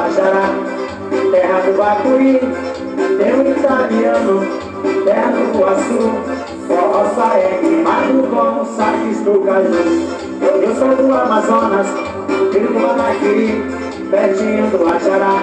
[0.00, 0.48] do Ajará,
[1.30, 2.40] terra do Bacuri,
[3.18, 4.40] tem um italiano,
[5.04, 6.00] terra do Poaçu,
[6.66, 9.84] forró saé, queimado como saques do caju.
[10.40, 11.86] Eu, eu sou do Amazonas,
[12.50, 13.62] filho do Manaquiri,
[14.10, 15.42] pertinho do Ajará,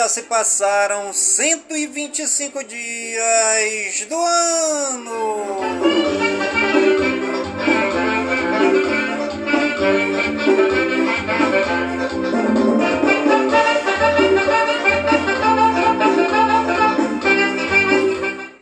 [0.07, 5.47] Se passaram 125 dias do ano.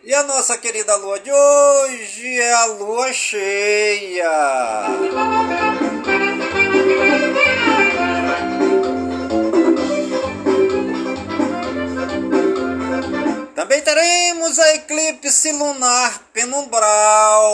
[0.03, 4.31] E a nossa querida lua de hoje é a lua cheia.
[13.65, 17.49] Também teremos a eclipse lunar penumbral.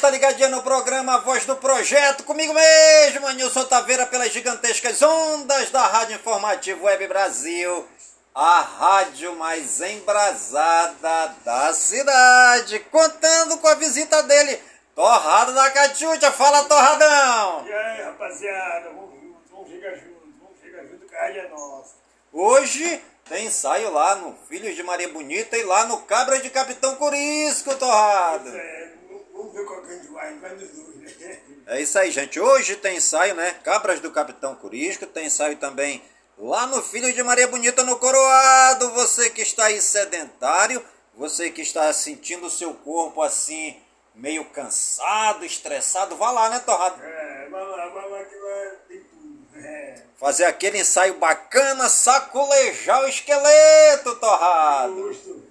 [0.00, 5.86] Está ligadinho no programa Voz do Projeto, comigo mesmo, Nilson Taveira, pelas gigantescas ondas da
[5.86, 7.86] Rádio Informativo Web Brasil,
[8.34, 14.58] a rádio mais embrasada da cidade, contando com a visita dele,
[14.94, 17.66] Torrado da Catiúcha, fala Torradão!
[17.66, 19.10] E aí, rapaziada, vamos
[19.50, 21.94] vamos chegar junto, vamos chegar junto, rádio é nossa.
[22.32, 26.96] Hoje tem ensaio lá no Filhos de Maria Bonita e lá no Cabra de Capitão
[26.96, 28.48] Curisco, Torrado!
[28.56, 28.99] É,
[29.40, 31.38] vamos- ver qual que a gente vai, vai nos dois, né?
[31.66, 32.38] É isso aí, gente.
[32.40, 33.52] Hoje tem ensaio, né?
[33.64, 35.06] Cabras do Capitão Curisco.
[35.06, 36.02] Tem ensaio também
[36.38, 38.90] lá no Filho de Maria Bonita, no Coroado.
[38.92, 40.82] Você que está aí sedentário,
[41.14, 43.76] você que está sentindo o seu corpo assim,
[44.14, 47.00] meio cansado, estressado, vá lá, né, Torrado?
[47.02, 49.64] É, vai lá, vai lá que lá tem tudo.
[49.64, 54.94] É, Fazer aquele ensaio bacana, sacolejar o esqueleto, Torrado.
[54.94, 55.50] gosto.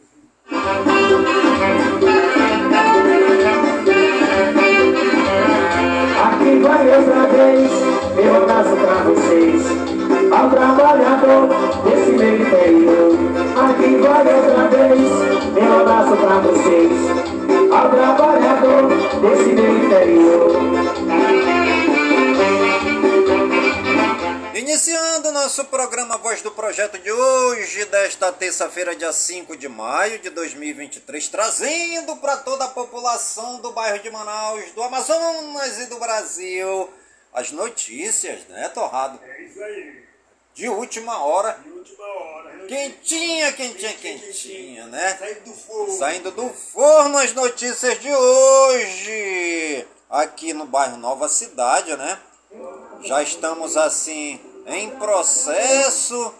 [6.61, 7.71] Vai outra vez,
[8.15, 9.63] meu abraço pra vocês.
[10.31, 11.47] Ao trabalhador
[11.85, 13.11] desse meu interior.
[13.69, 14.99] Aqui vai outra vez,
[15.53, 16.91] meu abraço pra vocês.
[17.71, 18.89] Ao trabalhador
[19.21, 20.59] desse meu interior.
[24.59, 30.19] Iniciando o nosso programa Voz do Projeto de hoje, desta terça-feira, dia 5 de maio
[30.19, 35.97] de 2023, trazendo para toda a população do bairro de Manaus, do Amazonas e do
[35.97, 36.89] Brasil
[37.33, 39.17] as notícias, né, Torrado?
[39.23, 40.03] É isso aí,
[40.53, 42.53] De última hora, de última hora.
[42.55, 42.65] né?
[42.67, 45.15] quentinha, quentinha, quentinha, né?
[45.17, 45.91] Saindo do fogo.
[45.93, 52.19] Saindo do forno as notícias de hoje, aqui no bairro Nova Cidade, né?
[53.03, 56.33] Já estamos assim em processo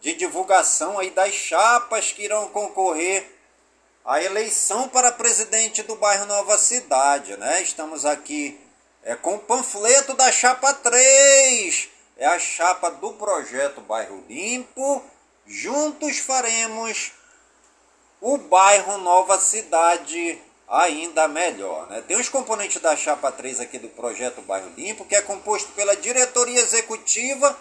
[0.00, 3.24] de divulgação aí das chapas que irão concorrer
[4.04, 7.62] à eleição para presidente do bairro Nova Cidade, né?
[7.62, 8.58] Estamos aqui
[9.02, 15.02] é, com o panfleto da chapa 3, é a chapa do projeto Bairro Limpo.
[15.44, 17.12] Juntos faremos
[18.20, 21.88] o bairro Nova Cidade ainda melhor.
[21.88, 22.02] Né?
[22.06, 25.96] Tem os componentes da chapa 3 aqui do projeto Bairro Limpo, que é composto pela
[25.96, 27.56] diretoria executiva,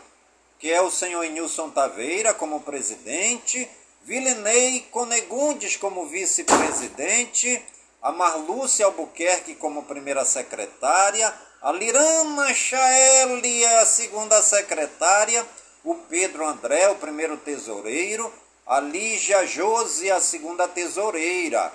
[0.61, 3.67] que é o senhor Nilson Taveira como presidente,
[4.03, 7.65] Vilinei Conegundes como vice-presidente,
[7.99, 15.43] a Marlúcia Albuquerque como primeira secretária, a Lirana Chaelia, segunda secretária,
[15.83, 18.31] o Pedro André, o primeiro tesoureiro,
[18.67, 21.73] a Lígia Josi, a segunda tesoureira.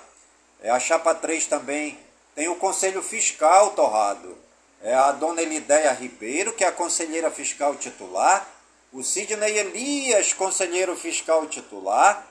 [0.61, 1.99] É, a chapa 3 também
[2.33, 4.37] tem o Conselho Fiscal Torrado.
[4.81, 8.47] É a dona Elideia Ribeiro, que é a conselheira fiscal titular,
[8.91, 12.25] o Sidney Elias, conselheiro fiscal titular,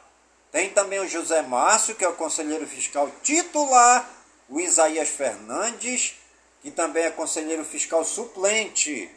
[0.50, 4.08] tem também o José Márcio, que é o conselheiro fiscal titular,
[4.49, 6.14] o Isaías Fernandes,
[6.62, 9.11] que também é conselheiro fiscal suplente,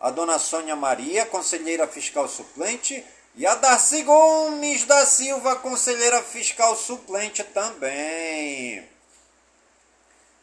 [0.00, 3.04] a dona Sônia Maria, conselheira fiscal suplente,
[3.34, 8.86] e a Darcy Gomes da Silva, conselheira fiscal suplente também.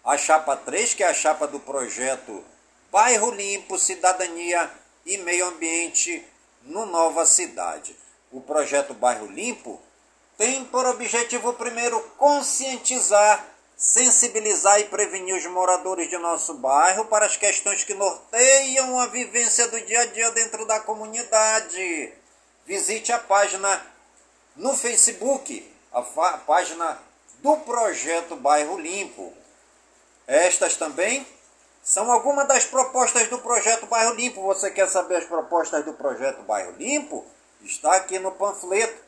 [0.03, 2.43] A chapa 3, que é a chapa do projeto
[2.91, 4.71] Bairro Limpo, Cidadania
[5.05, 6.25] e Meio Ambiente
[6.63, 7.95] no Nova Cidade.
[8.31, 9.81] O projeto Bairro Limpo
[10.37, 13.45] tem por objetivo primeiro conscientizar
[13.79, 19.69] sensibilizar e prevenir os moradores de nosso bairro para as questões que norteiam a vivência
[19.69, 22.13] do dia a dia dentro da comunidade.
[22.65, 23.81] Visite a página
[24.53, 26.01] no Facebook, a
[26.45, 27.01] página
[27.41, 29.33] do projeto Bairro Limpo.
[30.27, 31.25] Estas também
[31.89, 34.43] são algumas das propostas do projeto Bairro Limpo.
[34.43, 37.25] Você quer saber as propostas do projeto Bairro Limpo?
[37.63, 39.01] Está aqui no panfleto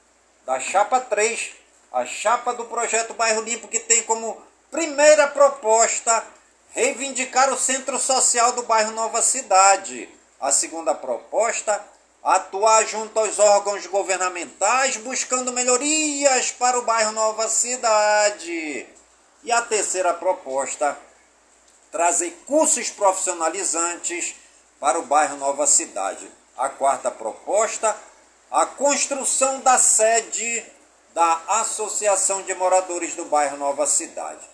[0.48, 1.52] da chapa 3,
[1.94, 4.42] a chapa do projeto Bairro Limpo, que tem como
[4.72, 6.26] Primeira proposta,
[6.72, 10.10] reivindicar o centro social do bairro Nova Cidade.
[10.40, 11.80] A segunda proposta,
[12.24, 18.88] atuar junto aos órgãos governamentais buscando melhorias para o bairro Nova Cidade.
[19.44, 20.98] E a terceira proposta,
[21.92, 24.36] trazer cursos profissionalizantes
[24.80, 26.28] para o bairro Nova Cidade.
[26.58, 27.96] A quarta proposta,
[28.50, 30.66] a construção da sede
[31.14, 34.50] da Associação de Moradores do Bairro Nova Cidade.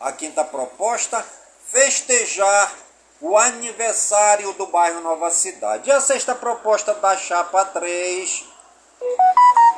[0.00, 1.24] A quinta proposta,
[1.66, 2.74] festejar
[3.20, 5.90] o aniversário do bairro Nova Cidade.
[5.90, 8.44] E a sexta proposta da chapa 3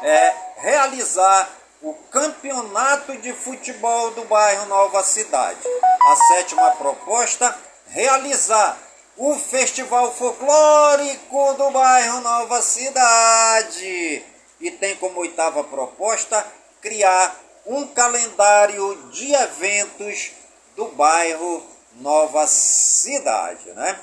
[0.02, 1.50] é realizar
[1.82, 5.61] o campeonato de futebol do bairro Nova Cidade.
[6.00, 7.58] A sétima proposta,
[7.88, 8.79] realizar
[9.17, 14.25] o festival folclórico do bairro Nova Cidade.
[14.61, 16.46] E tem como oitava proposta
[16.81, 17.37] criar
[17.67, 20.31] um calendário de eventos
[20.76, 24.00] do bairro Nova Cidade, né?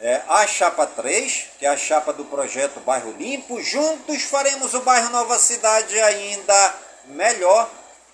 [0.00, 4.80] É, a chapa 3, que é a chapa do projeto Bairro Limpo, juntos faremos o
[4.82, 6.74] bairro Nova Cidade ainda
[7.06, 7.68] melhor.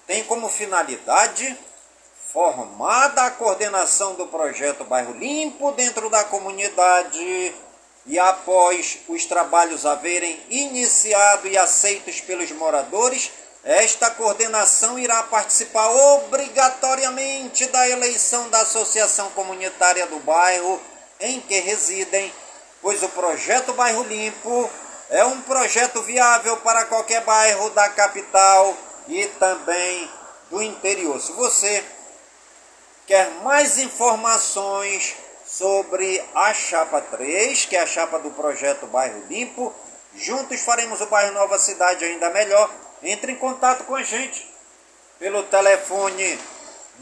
[0.07, 1.59] Tem como finalidade
[2.33, 7.55] formada a coordenação do projeto Bairro Limpo dentro da comunidade
[8.07, 13.31] e após os trabalhos haverem iniciado e aceitos pelos moradores,
[13.63, 20.81] esta coordenação irá participar obrigatoriamente da eleição da Associação Comunitária do Bairro
[21.25, 22.33] em que residem,
[22.83, 24.71] pois o projeto Bairro Limpo
[25.11, 28.77] é um projeto viável para qualquer bairro da capital
[29.09, 30.09] e também
[30.51, 31.21] do interior.
[31.21, 31.83] Se você
[33.07, 35.17] quer mais informações
[35.47, 39.73] sobre a chapa 3, que é a chapa do projeto Bairro Limpo,
[40.15, 42.71] juntos faremos o bairro Nova Cidade ainda melhor
[43.03, 44.53] entre em contato com a gente
[45.19, 46.39] pelo telefone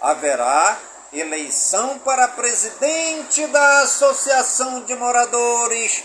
[0.01, 0.79] haverá
[1.13, 6.05] eleição para presidente da Associação de Moradores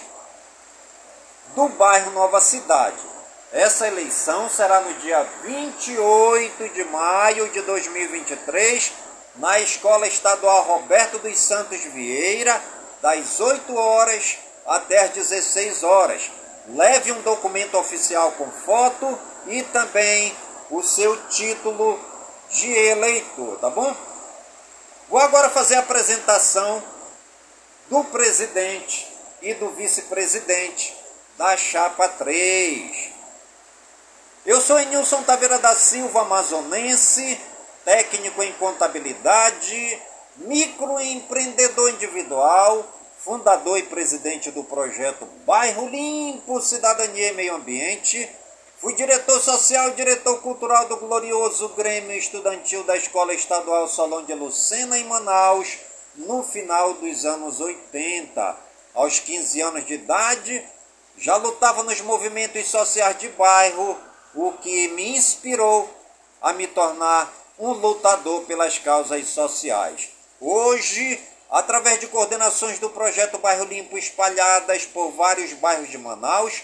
[1.54, 3.15] do bairro Nova Cidade.
[3.56, 8.92] Essa eleição será no dia 28 de maio de 2023,
[9.38, 12.62] na Escola Estadual Roberto dos Santos Vieira,
[13.02, 16.30] das 8 horas até as 16 horas.
[16.68, 20.36] Leve um documento oficial com foto e também
[20.70, 21.98] o seu título
[22.50, 23.96] de eleitor, tá bom?
[25.08, 26.84] Vou agora fazer a apresentação
[27.90, 29.08] do presidente
[29.42, 30.94] e do vice-presidente
[31.38, 33.15] da chapa 3.
[34.46, 37.40] Eu sou Nilson Taveira da Silva, amazonense,
[37.84, 40.00] técnico em contabilidade,
[40.38, 42.86] microempreendedor individual,
[43.18, 48.30] fundador e presidente do projeto Bairro Limpo, Cidadania e Meio Ambiente,
[48.78, 54.34] Fui diretor social e diretor cultural do glorioso Grêmio Estudantil da Escola Estadual Solon de
[54.36, 55.80] Lucena, em Manaus,
[56.18, 58.56] no final dos anos 80.
[58.94, 60.64] Aos 15 anos de idade,
[61.18, 63.98] já lutava nos movimentos sociais de bairro,
[64.36, 65.90] o que me inspirou
[66.42, 70.10] a me tornar um lutador pelas causas sociais.
[70.40, 76.64] Hoje, através de coordenações do projeto Bairro Limpo espalhadas por vários bairros de Manaus,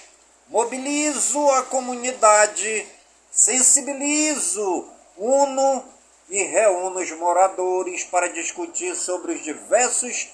[0.49, 2.85] mobilizo a comunidade,
[3.31, 4.87] sensibilizo,
[5.17, 5.83] uno
[6.29, 10.29] e reúno os moradores para discutir sobre os diversos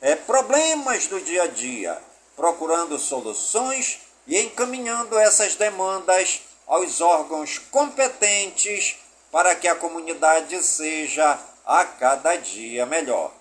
[0.00, 1.98] é, problemas do dia a dia,
[2.36, 8.96] procurando soluções e encaminhando essas demandas aos órgãos competentes
[9.30, 13.32] para que a comunidade seja a cada dia melhor.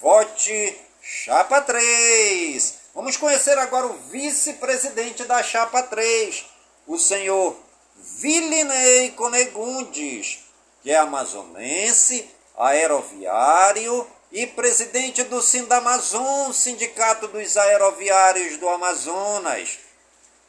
[0.00, 2.74] Vote Chapa 3.
[2.94, 6.44] Vamos conhecer agora o vice-presidente da Chapa 3,
[6.86, 7.56] o senhor
[7.96, 10.40] Vilinei Conegundes,
[10.82, 19.85] que é amazonense, aeroviário e presidente do Sindamazon, Sindicato dos Aeroviários do Amazonas.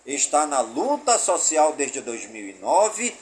[0.08, 3.14] Está na luta social desde 2009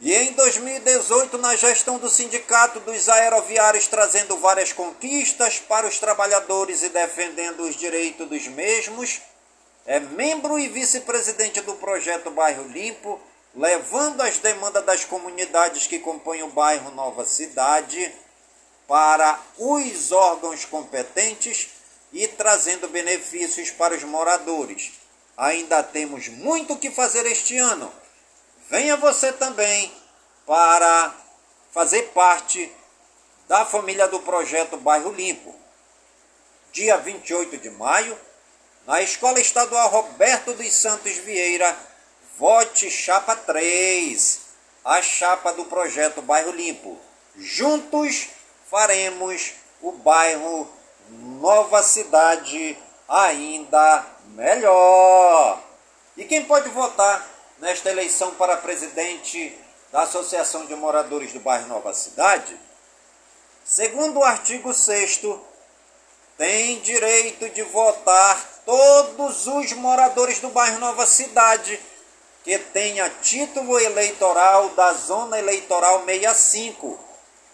[0.00, 6.82] e em 2018 na gestão do Sindicato dos Aeroviários trazendo várias conquistas para os trabalhadores
[6.82, 9.20] e defendendo os direitos dos mesmos.
[9.86, 13.20] É membro e vice-presidente do projeto Bairro Limpo,
[13.54, 18.12] levando as demandas das comunidades que compõem o bairro Nova Cidade
[18.88, 21.68] para os órgãos competentes
[22.12, 25.05] e trazendo benefícios para os moradores.
[25.36, 27.92] Ainda temos muito o que fazer este ano.
[28.70, 29.92] Venha você também
[30.46, 31.14] para
[31.72, 32.72] fazer parte
[33.46, 35.54] da família do projeto Bairro Limpo.
[36.72, 38.18] Dia 28 de maio,
[38.86, 41.76] na Escola Estadual Roberto dos Santos Vieira,
[42.38, 44.40] vote chapa 3,
[44.84, 46.98] a chapa do projeto Bairro Limpo.
[47.36, 48.28] Juntos
[48.70, 49.52] faremos
[49.82, 50.68] o bairro
[51.10, 52.76] Nova Cidade
[53.08, 55.58] ainda melhor.
[56.16, 57.26] E quem pode votar
[57.58, 59.58] nesta eleição para presidente
[59.90, 62.56] da Associação de Moradores do Bairro Nova Cidade?
[63.64, 65.22] Segundo o artigo 6
[66.36, 71.80] tem direito de votar todos os moradores do bairro Nova Cidade
[72.44, 77.00] que tenha título eleitoral da Zona Eleitoral 65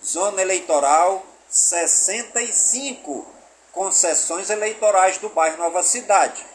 [0.05, 3.27] Zona Eleitoral 65,
[3.73, 6.52] concessões eleitorais do bairro Nova Cidade.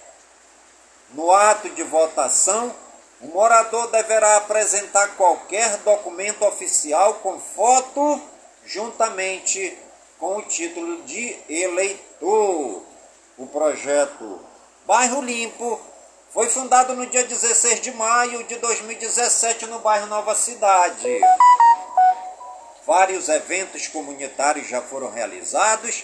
[1.12, 2.76] No ato de votação,
[3.22, 8.22] o morador deverá apresentar qualquer documento oficial com foto,
[8.66, 9.78] juntamente
[10.20, 12.84] com o título de eleitor.
[13.38, 14.40] O projeto
[14.86, 15.80] Bairro Limpo
[16.34, 21.22] foi fundado no dia 16 de maio de 2017 no bairro Nova Cidade.
[22.86, 26.04] Vários eventos comunitários já foram realizados: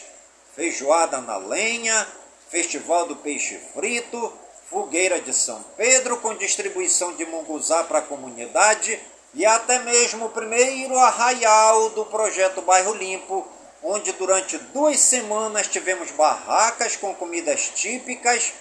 [0.56, 2.08] feijoada na lenha,
[2.50, 4.32] Festival do Peixe Frito,
[4.74, 9.00] Fogueira de São Pedro com distribuição de munguzá para a comunidade
[9.34, 13.48] e até mesmo o primeiro arraial do projeto Bairro Limpo,
[13.84, 18.52] onde durante duas semanas tivemos barracas com comidas típicas,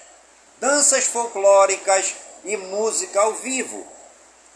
[0.61, 2.15] danças folclóricas
[2.45, 3.85] e música ao vivo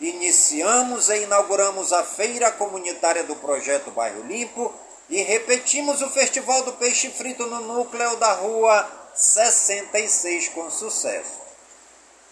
[0.00, 4.72] iniciamos e inauguramos a feira comunitária do projeto Bairro Limpo
[5.08, 11.45] e repetimos o Festival do Peixe Frito no núcleo da Rua 66 com sucesso.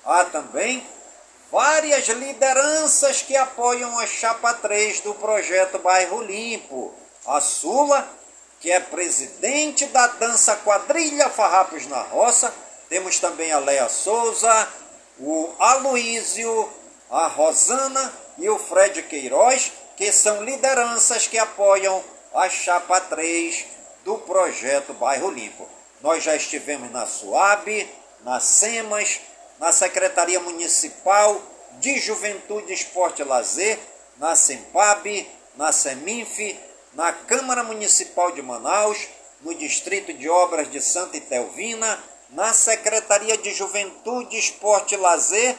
[0.07, 0.87] Há também
[1.51, 6.93] várias lideranças que apoiam a chapa 3 do projeto Bairro Limpo.
[7.27, 8.07] A Sula,
[8.61, 12.53] que é presidente da dança quadrilha Farrapos na Roça,
[12.89, 14.69] temos também a Leia Souza,
[15.19, 16.71] o Aloísio,
[17.11, 23.65] a Rosana e o Fred Queiroz, que são lideranças que apoiam a chapa 3
[24.05, 25.67] do projeto Bairro Limpo.
[26.03, 27.89] Nós já estivemos na SUAB,
[28.23, 29.21] na SEMAS,
[29.59, 31.41] na Secretaria Municipal
[31.81, 33.79] de Juventude, Esporte e Lazer,
[34.17, 36.59] na SEMPAB, na SEMINF,
[36.95, 39.09] na Câmara Municipal de Manaus,
[39.41, 45.57] no Distrito de Obras de Santa Itelvina, na Secretaria de Juventude, Esporte e Lazer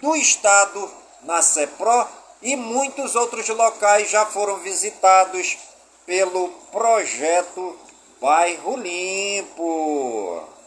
[0.00, 0.90] do Estado
[1.22, 2.08] na CEPRO
[2.40, 5.58] e muitos outros locais já foram visitados
[6.06, 7.76] pelo projeto
[8.20, 10.57] Bairro Limpo.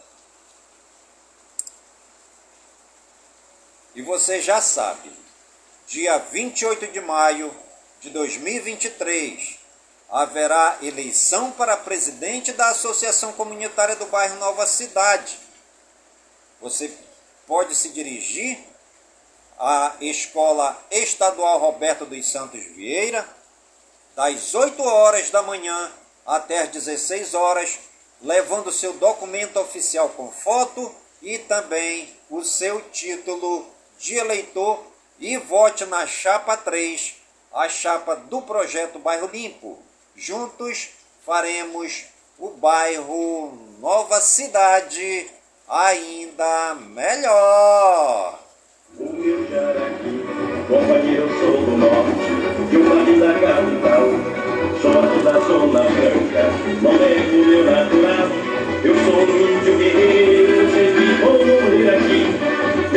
[3.94, 5.12] E você já sabe,
[5.86, 7.54] dia 28 de maio
[8.00, 9.58] de 2023,
[10.08, 15.38] haverá eleição para presidente da Associação Comunitária do Bairro Nova Cidade.
[16.62, 16.90] Você
[17.46, 18.58] pode se dirigir
[19.58, 23.28] a Escola Estadual Roberto dos Santos Vieira,
[24.16, 25.92] das 8 horas da manhã
[26.24, 27.78] até as 16 horas,
[28.22, 33.70] levando seu documento oficial com foto e também o seu título
[34.02, 34.84] de eleitor
[35.20, 37.14] e vote na chapa 3,
[37.54, 39.78] a chapa do projeto Bairro Limpo.
[40.16, 40.88] Juntos
[41.24, 42.06] faremos
[42.36, 45.30] o bairro Nova Cidade
[45.68, 48.40] ainda melhor.
[50.66, 54.08] Companheiro, sou do norte, de uma linda capital,
[54.82, 56.42] sou da zona branca,
[56.82, 58.28] não é meu natural.
[58.84, 60.31] Eu sou um índio guerreiro,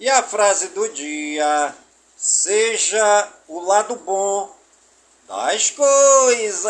[0.00, 1.74] E a frase do dia:
[2.16, 4.50] seja o lado bom
[5.28, 6.64] das coisas.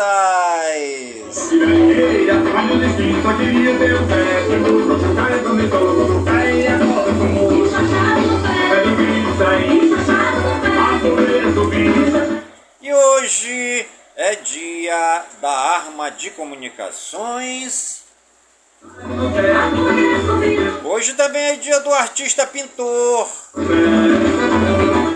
[12.81, 18.10] E hoje é dia da arma de comunicações.
[20.83, 23.27] Hoje também é dia do artista pintor.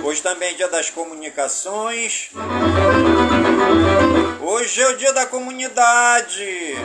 [0.04, 2.30] Hoje também é dia das comunicações.
[4.40, 6.76] Hoje é o dia da comunidade.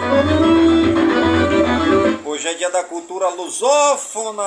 [2.25, 4.43] Hoje é dia da cultura lusófona.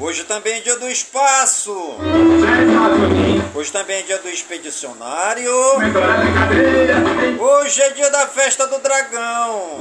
[0.00, 1.76] Hoje também é dia do espaço.
[3.54, 5.52] Hoje também é dia do expedicionário.
[7.38, 9.78] Hoje é dia da festa do dragão.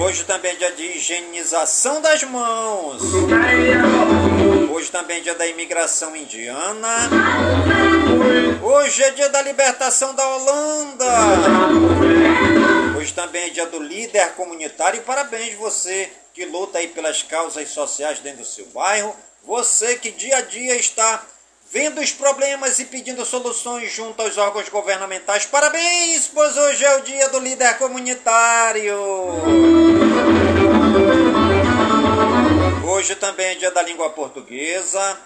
[0.00, 3.02] Hoje também é dia de higienização das mãos.
[4.76, 7.08] Hoje também é dia da imigração indiana.
[8.62, 11.06] Hoje é dia da libertação da Holanda.
[12.98, 15.00] Hoje também é dia do líder comunitário.
[15.00, 19.16] Parabéns você que luta aí pelas causas sociais dentro do seu bairro.
[19.44, 21.24] Você que dia a dia está
[21.72, 25.46] vendo os problemas e pedindo soluções junto aos órgãos governamentais.
[25.46, 28.94] Parabéns, pois hoje é o dia do líder comunitário.
[32.96, 35.18] Hoje também é dia da língua portuguesa.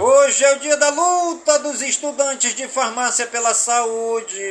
[0.00, 4.42] Hoje é o dia da luta dos estudantes de farmácia pela saúde.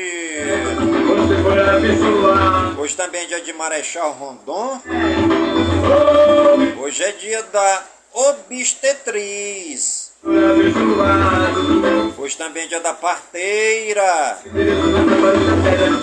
[2.77, 4.79] Hoje também é dia de Marechal Rondon.
[6.79, 10.11] Hoje é dia da obstetriz.
[12.19, 14.37] Hoje também é dia da parteira.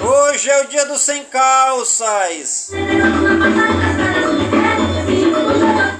[0.03, 2.73] Hoje é o dia do sem calças.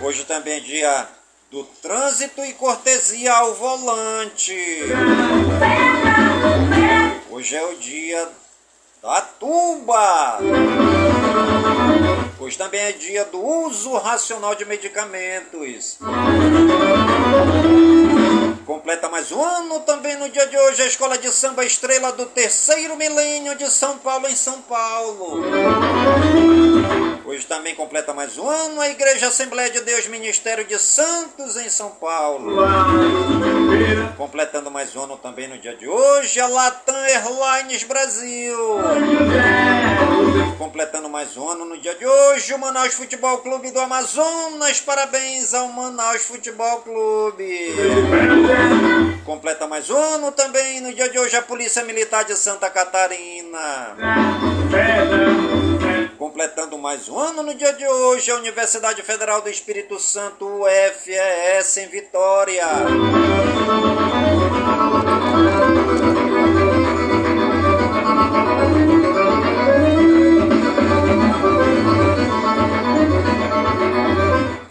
[0.05, 1.09] Hoje também é dia
[1.51, 4.55] do trânsito e cortesia ao volante.
[7.31, 8.29] Hoje é o dia
[9.03, 10.41] da tuba.
[12.39, 15.97] Hoje também é dia do uso racional de medicamentos.
[18.67, 22.27] Completa mais um ano também no dia de hoje a Escola de Samba Estrela do
[22.27, 25.43] Terceiro Milênio de São Paulo, em São Paulo.
[27.27, 31.71] Hoje também completa mais um ano a Igreja Assembleia de Deus Ministério de Santos, em
[31.71, 32.59] São Paulo.
[34.19, 38.59] Completando mais um ano também no dia de hoje a Latam Airlines Brasil.
[40.59, 44.81] Completando mais um ano no dia de hoje o Manaus Futebol Clube do Amazonas.
[44.81, 47.75] Parabéns ao Manaus Futebol Clube.
[49.25, 53.97] Completa mais um ano também no dia de hoje a Polícia Militar de Santa Catarina.
[56.25, 61.77] Completando mais um ano no dia de hoje a Universidade Federal do Espírito Santo, UFES,
[61.77, 62.65] em Vitória.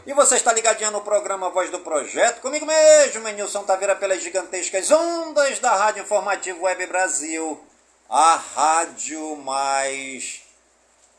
[0.08, 4.90] E você está ligadinho no programa Voz do Projeto, comigo mesmo, Nilson Taveira, pelas gigantescas
[4.90, 7.64] ondas da Rádio Informativo Web Brasil,
[8.10, 10.43] a rádio mais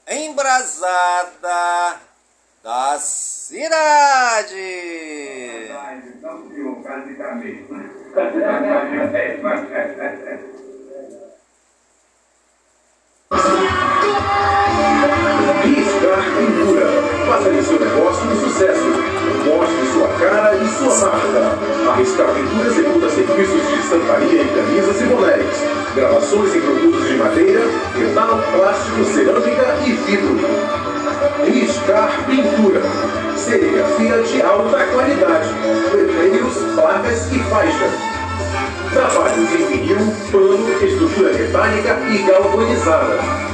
[0.08, 2.00] embrasada
[2.62, 4.54] da cidade.
[6.22, 7.04] Não, senhor, cara
[17.26, 18.84] Faça de seu negócio um sucesso.
[19.46, 21.74] Mostre sua cara e sua marca.
[21.88, 25.46] A Pintura executa serviços de estamparia em camisas e bonés.
[25.94, 27.60] Gravações em produtos de madeira,
[27.96, 30.40] metal, plástico, cerâmica e vidro.
[31.46, 32.82] Riscar Pintura.
[33.36, 35.48] Serigrafia de alta qualidade.
[35.94, 37.92] Letreiros, placas e faixas.
[38.92, 43.53] Trabalhos em vinil, pano, estrutura metálica e galvanizada.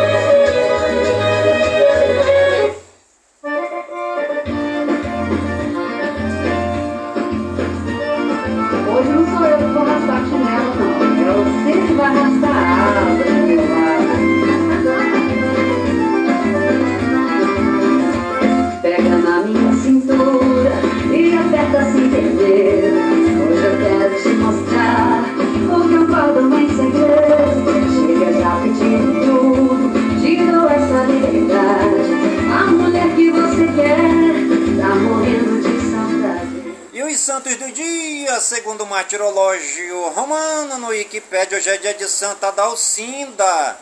[38.41, 43.77] Segundo o martirológio romano no Wikipédia, hoje é dia de Santa Dalcinda.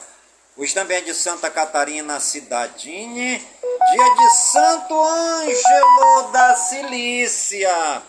[0.57, 8.03] Hoje também é de Santa Catarina Cidadine, dia de Santo Ângelo da Cilícia.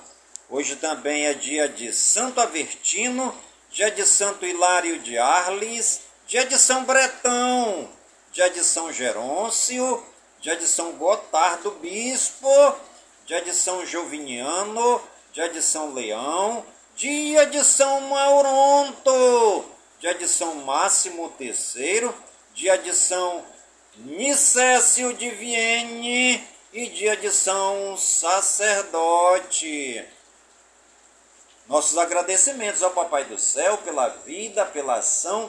[0.50, 3.32] Hoje também é dia de Santo Avertino,
[3.70, 7.88] dia de Santo Hilário de Arles, dia de São Bretão,
[8.32, 10.04] dia de São Gerôncio,
[10.40, 12.74] dia de São Gotardo Bispo,
[13.24, 15.00] dia de São Joviniano,
[15.32, 16.64] dia de São Leão,
[16.96, 19.64] dia de São Mauronto,
[20.00, 22.10] dia de São Máximo III,
[22.52, 23.44] dia de São
[23.96, 28.44] Nicésio de Vienne e dia de São Sacerdote.
[31.68, 35.48] Nossos agradecimentos ao Papai do Céu pela vida, pela ação,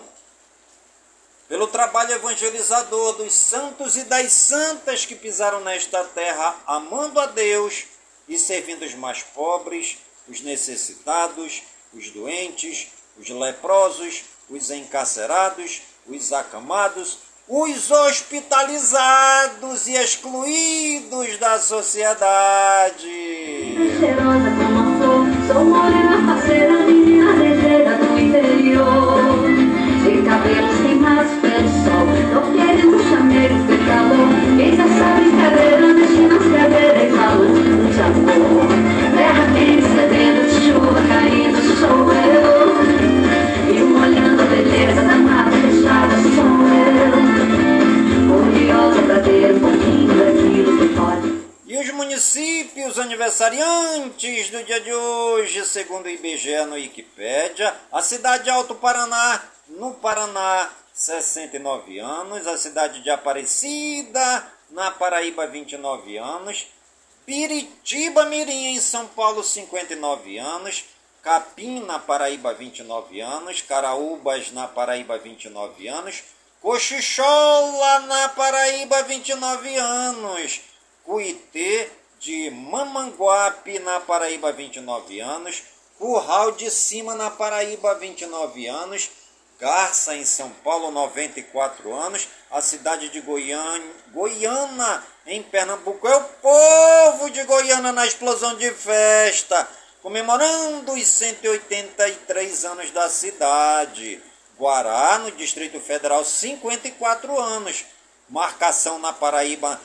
[1.47, 7.85] pelo trabalho evangelizador dos santos e das santas que pisaram nesta terra, amando a Deus
[8.27, 17.19] e servindo os mais pobres, os necessitados, os doentes, os leprosos, os encarcerados, os acamados,
[17.47, 23.09] os hospitalizados e excluídos da sociedade.
[55.71, 62.57] Segundo o IBGE no Wikipédia, a cidade de Alto Paraná, no Paraná, 69 anos, a
[62.57, 66.67] cidade de Aparecida, na Paraíba, 29 anos,
[67.25, 70.83] Piritiba Mirim, em São Paulo, 59 anos,
[71.23, 76.23] Capim, na Paraíba, 29 anos, Caraúbas, na Paraíba, 29 anos,
[76.61, 80.61] Cochichola, na Paraíba, 29 anos,
[81.05, 81.89] Cuitê,
[82.21, 85.63] de Mamanguape, na Paraíba, 29 anos,
[85.97, 89.09] Curral de Cima, na Paraíba, 29 anos,
[89.59, 96.23] Garça, em São Paulo, 94 anos, a cidade de Goiânia, Goiânia, em Pernambuco, é o
[96.23, 99.67] povo de Goiânia na explosão de festa,
[100.03, 104.21] comemorando os 183 anos da cidade.
[104.59, 107.83] Guará, no Distrito Federal, 54 anos.
[108.29, 109.81] Marcação na Paraíba,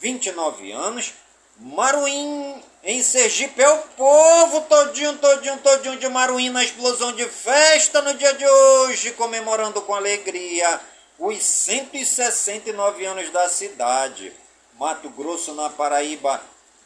[0.00, 1.12] 29 anos.
[1.58, 8.02] Maruim, em Sergipe, é o povo todinho, todinho, todinho de Maruim na explosão de festa
[8.02, 10.78] no dia de hoje, comemorando com alegria
[11.18, 14.34] os 169 anos da cidade.
[14.78, 16.42] Mato Grosso, na Paraíba,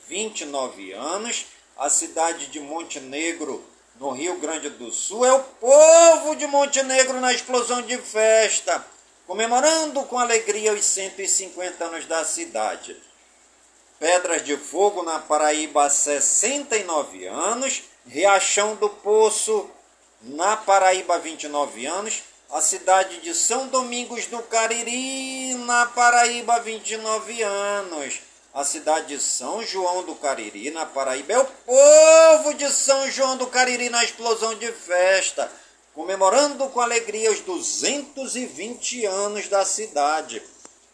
[0.07, 1.47] 29 anos.
[1.77, 3.65] A cidade de Montenegro,
[3.99, 8.85] no Rio Grande do Sul, é o povo de Montenegro na explosão de festa,
[9.27, 12.97] comemorando com alegria os 150 anos da cidade.
[14.01, 17.83] Pedras de Fogo, na Paraíba, 69 anos.
[18.07, 19.69] Riachão do Poço,
[20.23, 22.23] na Paraíba, 29 anos.
[22.51, 28.21] a cidade de São Domingos do Cariri, na Paraíba, 29 anos.
[28.55, 33.37] A cidade de São João do Cariri, na Paraíba, é o povo de São João
[33.37, 35.53] do Cariri na explosão de festa,
[35.95, 40.43] comemorando com alegria os 220 anos da cidade.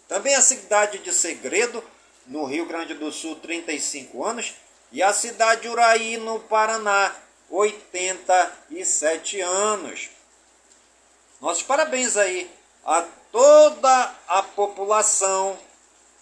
[0.09, 1.83] Também a cidade de Segredo,
[2.27, 4.55] no Rio Grande do Sul, 35 anos,
[4.93, 7.15] e a cidade de Uraí, no Paraná,
[7.51, 10.11] 87 anos.
[11.41, 12.51] Nossos parabéns aí
[12.85, 15.57] a toda a população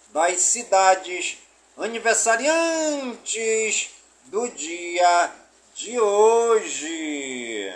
[0.09, 1.37] das cidades
[1.77, 3.91] aniversariantes
[4.25, 5.31] do dia
[5.73, 7.73] de hoje.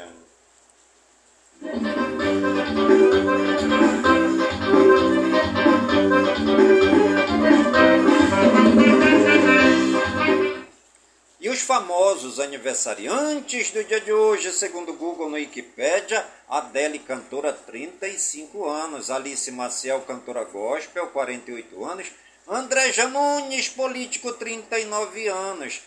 [11.59, 18.65] Os famosos aniversariantes do dia de hoje, segundo o Google no Wikipedia, Adele, cantora, 35
[18.65, 22.07] anos, Alice Maciel, cantora gospel, 48 anos,
[22.47, 25.81] André Janones, político, 39 anos,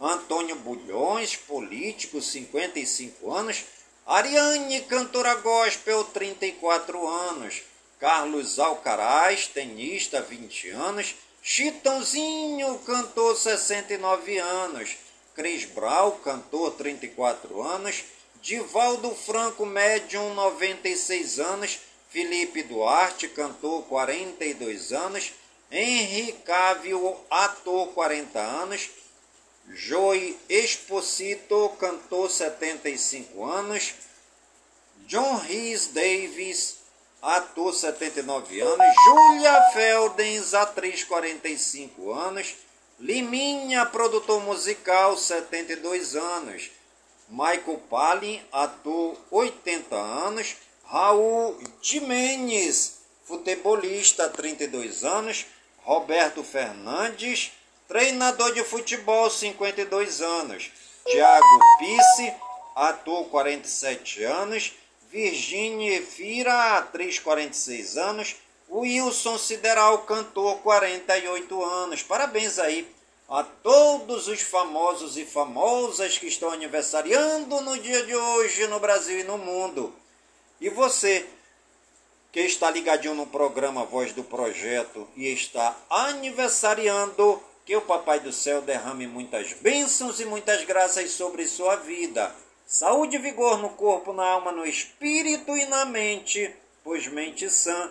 [0.00, 3.64] Antônio Bulhões, político, 55 anos,
[4.06, 7.64] Ariane, cantora gospel, 34 anos,
[7.98, 15.05] Carlos Alcaraz, tenista, 20 anos, Chitãozinho, cantor 69 anos.
[15.36, 18.02] Cris Brau, cantor 34 anos.
[18.42, 21.78] Divaldo Franco, médium 96 anos.
[22.08, 25.32] Felipe Duarte, cantor 42 anos.
[25.70, 28.88] Henri Cávio, ator 40 anos.
[29.68, 33.94] Joey Exposito, cantor 75 anos.
[35.06, 36.78] John Rhys Davis,
[37.22, 42.54] ator 79 anos, Júlia Feldens, atriz 45 anos,
[42.98, 46.70] Liminha, produtor musical 72 anos,
[47.28, 55.44] Michael Palin, ator 80 anos, Raul Jimenez, futebolista 32 anos,
[55.84, 57.52] Roberto Fernandes,
[57.86, 60.72] treinador de futebol 52 anos,
[61.04, 62.32] Tiago Pisse,
[62.74, 64.72] ator 47 anos,
[65.10, 68.36] Virginia Efira, atriz 46 anos.
[68.68, 72.02] Wilson Sideral, cantor 48 anos.
[72.02, 72.86] Parabéns aí
[73.28, 79.20] a todos os famosos e famosas que estão aniversariando no dia de hoje no Brasil
[79.20, 79.94] e no mundo.
[80.60, 81.26] E você
[82.32, 88.32] que está ligadinho no programa Voz do Projeto e está aniversariando, que o Papai do
[88.32, 92.32] Céu derrame muitas bênçãos e muitas graças sobre sua vida.
[92.66, 97.90] Saúde e vigor no corpo, na alma, no espírito e na mente, pois mente sã,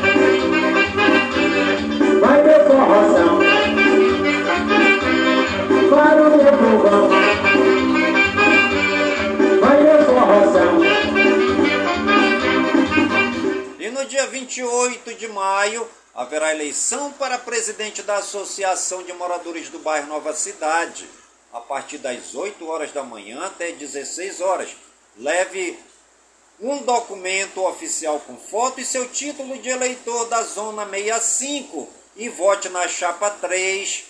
[14.41, 21.07] 28 de maio haverá eleição para presidente da Associação de Moradores do Bairro Nova Cidade
[21.53, 24.69] a partir das 8 horas da manhã até 16 horas.
[25.15, 25.77] Leve
[26.59, 32.67] um documento oficial com foto e seu título de eleitor da Zona 65 e vote
[32.69, 34.05] na chapa 3,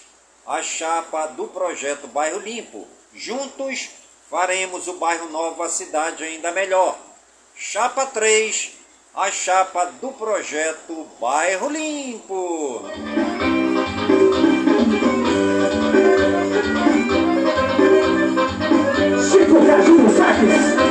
[0.47, 2.87] a chapa do projeto Bairro Limpo.
[3.13, 3.89] Juntos
[4.29, 6.97] faremos o bairro Nova Cidade ainda melhor.
[7.53, 8.80] Chapa 3,
[9.13, 12.85] a chapa do projeto Bairro Limpo.
[19.29, 20.90] Chico Caju Saques.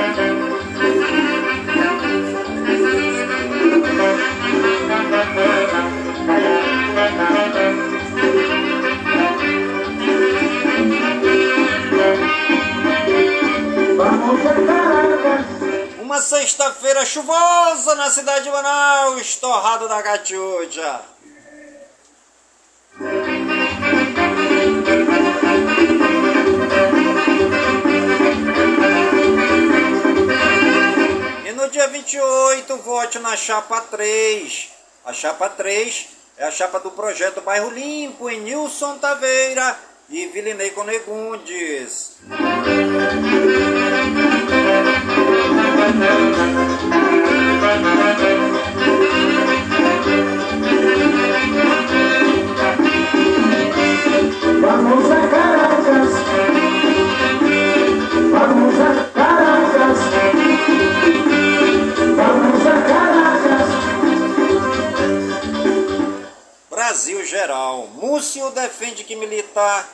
[16.41, 21.01] Sexta-feira chuvosa na cidade de Manaus, torrado da Catiúdia.
[31.45, 34.69] E no dia 28, vote na chapa 3.
[35.05, 39.77] A chapa 3 é a chapa do projeto Bairro Limpo em Nilson Taveira
[40.09, 42.17] e Vilinei Conegundes.
[47.71, 48.11] Vamos.
[54.61, 55.07] Vamos.
[62.15, 62.61] Vamos.
[66.69, 67.87] Brasil geral.
[67.93, 69.87] Múcio defende que militar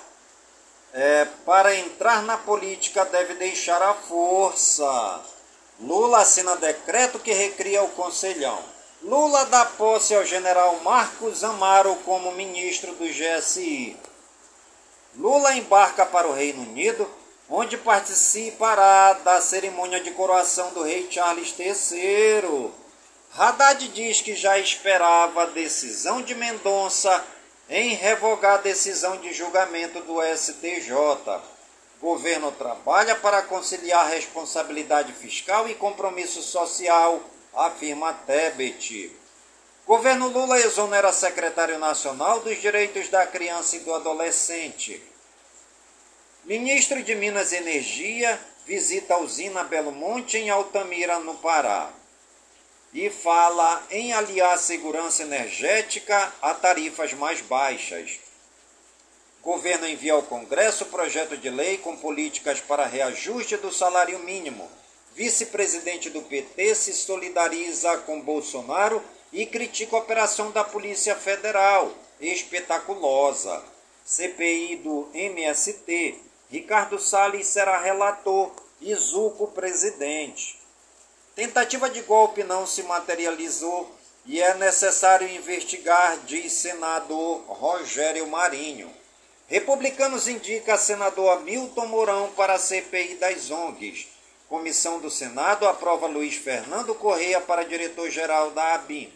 [0.94, 5.37] é, para entrar na política deve deixar a força.
[5.80, 8.60] Lula assina decreto que recria o Conselhão.
[9.04, 13.96] Lula dá posse ao general Marcos Amaro como ministro do GSI.
[15.16, 17.08] Lula embarca para o Reino Unido,
[17.48, 22.72] onde participará da cerimônia de coroação do rei Charles III.
[23.38, 27.24] Haddad diz que já esperava a decisão de Mendonça
[27.70, 31.57] em revogar a decisão de julgamento do STJ.
[32.00, 37.20] Governo trabalha para conciliar responsabilidade fiscal e compromisso social,
[37.56, 39.12] afirma Tebet.
[39.86, 45.02] Governo Lula exonera secretário nacional dos direitos da criança e do adolescente.
[46.46, 51.90] Ministro de Minas e Energia visita a usina Belo Monte em Altamira, no Pará.
[52.94, 58.27] E fala em aliar segurança energética a tarifas mais baixas.
[59.48, 64.70] Governo envia ao Congresso projeto de lei com políticas para reajuste do salário mínimo.
[65.16, 73.64] Vice-presidente do PT se solidariza com Bolsonaro e critica a operação da Polícia Federal, espetaculosa.
[74.06, 76.20] CPI do MST.
[76.52, 80.60] Ricardo Salles será relator e Zuco presidente.
[81.38, 83.90] Tentativa de golpe não se materializou
[84.26, 88.94] e é necessário investigar, diz senador Rogério Marinho.
[89.50, 94.10] Republicanos indica senador Hamilton Mourão para a CPI das ONGs.
[94.50, 99.10] Comissão do Senado aprova Luiz Fernando Correia para diretor-geral da ABIN.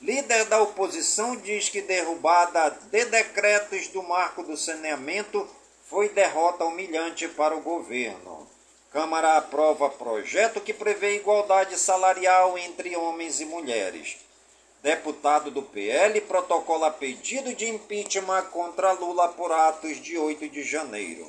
[0.00, 5.48] Líder da oposição diz que derrubada de decretos do marco do saneamento
[5.90, 8.48] foi derrota humilhante para o governo.
[8.92, 14.16] Câmara aprova projeto que prevê igualdade salarial entre homens e mulheres.
[14.86, 21.28] Deputado do PL protocola pedido de impeachment contra Lula por atos de 8 de janeiro.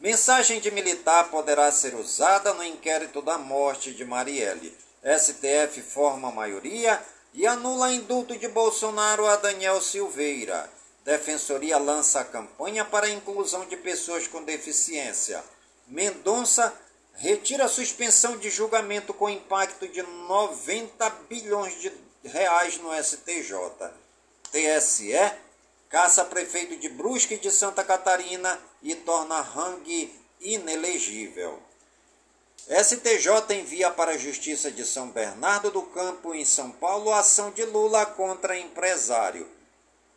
[0.00, 4.74] Mensagem de militar poderá ser usada no inquérito da morte de Marielle.
[5.04, 6.98] STF forma maioria
[7.34, 10.70] e anula indulto de Bolsonaro a Daniel Silveira.
[11.04, 15.44] Defensoria lança campanha para a inclusão de pessoas com deficiência.
[15.86, 16.72] Mendonça
[17.14, 21.92] retira a suspensão de julgamento com impacto de 90 bilhões de
[22.24, 23.54] reais no STJ.
[24.50, 25.12] TSE
[25.92, 31.62] caça prefeito de Brusque de Santa Catarina e torna Hang inelegível.
[32.66, 37.50] STJ envia para a Justiça de São Bernardo do Campo, em São Paulo, a ação
[37.50, 39.46] de Lula contra empresário.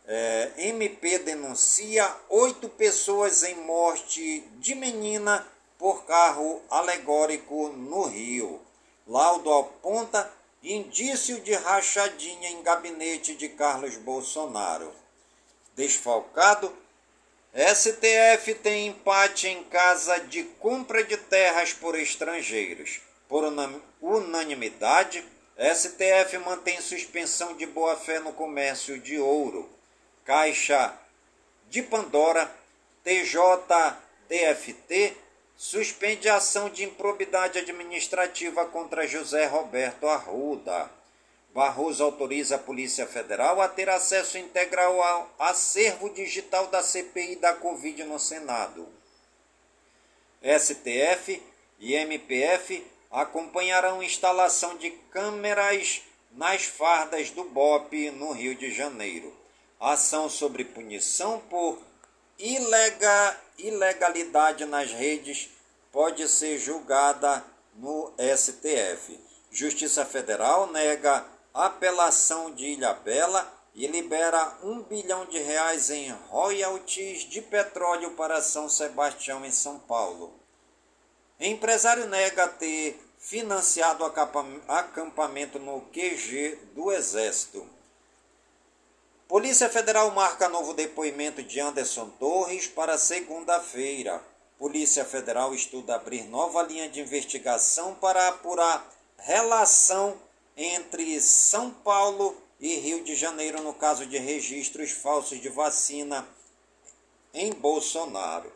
[0.06, 5.46] É, MP denuncia oito pessoas em morte de menina
[5.78, 8.60] por carro alegórico no Rio.
[9.06, 10.30] Laudo aponta
[10.62, 14.92] indício de rachadinha em gabinete de Carlos Bolsonaro.
[15.74, 16.72] Desfalcado,
[17.54, 23.00] STF tem empate em casa de compra de terras por estrangeiros.
[23.28, 23.44] Por
[24.00, 25.24] unanimidade,
[25.58, 29.68] STF mantém suspensão de boa-fé no comércio de ouro.
[30.24, 30.92] Caixa
[31.70, 32.54] de Pandora,
[33.02, 33.96] TJDFT,
[35.56, 40.90] suspende a ação de improbidade administrativa contra José Roberto Arruda.
[41.54, 47.54] Barroso autoriza a Polícia Federal a ter acesso integral ao acervo digital da CPI da
[47.54, 48.86] Covid no Senado.
[50.42, 51.42] STF
[51.78, 56.02] e MPF acompanharão instalação de câmeras
[56.32, 59.34] nas fardas do BOP no Rio de Janeiro.
[59.80, 61.78] Ação sobre punição por
[62.38, 65.50] ilega, ilegalidade nas redes
[65.92, 67.44] pode ser julgada
[67.74, 69.18] no STF.
[69.50, 77.42] Justiça Federal nega apelação de Ilhabela e libera um bilhão de reais em royalties de
[77.42, 80.34] petróleo para São Sebastião, em São Paulo.
[81.38, 84.04] Empresário nega ter financiado
[84.68, 87.75] acampamento no QG do Exército.
[89.28, 94.22] Polícia Federal marca novo depoimento de Anderson Torres para segunda-feira.
[94.56, 100.16] Polícia Federal estuda abrir nova linha de investigação para apurar relação
[100.56, 106.24] entre São Paulo e Rio de Janeiro no caso de registros falsos de vacina
[107.34, 108.52] em Bolsonaro.